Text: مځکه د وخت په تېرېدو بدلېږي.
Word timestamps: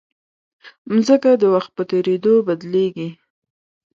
مځکه 0.93 1.31
د 1.41 1.43
وخت 1.53 1.69
په 1.77 1.83
تېرېدو 1.91 2.33
بدلېږي. 2.47 3.09